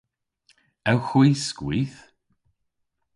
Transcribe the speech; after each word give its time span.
Ewgh 0.91 1.05
hwi 1.15 1.29
skwith? 1.45 1.97